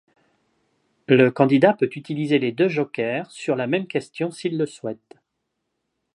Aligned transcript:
Le 1.07 1.29
candidat 1.29 1.73
peut 1.75 1.91
utiliser 1.95 2.39
les 2.39 2.51
deux 2.51 2.69
jokers 2.69 3.29
sur 3.29 3.55
la 3.55 3.67
même 3.67 3.85
question 3.85 4.31
s'il 4.31 4.57
le 4.57 4.65
souhaite. 4.65 5.19